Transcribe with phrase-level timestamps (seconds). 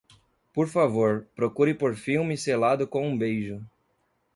[0.51, 3.63] Por favor, procure por filme Selado com um Beijo.